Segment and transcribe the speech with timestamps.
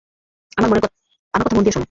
[0.57, 0.79] আমার
[1.33, 1.79] কথা মন দিয়ে শোনো।